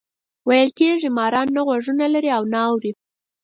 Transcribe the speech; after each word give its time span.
ویل 0.47 0.69
کېږي 0.79 1.09
ماران 1.17 1.47
نه 1.55 1.61
غوږونه 1.67 2.05
لري 2.13 2.29
او 2.37 2.43
نه 2.53 2.59
اوري. 2.69 2.91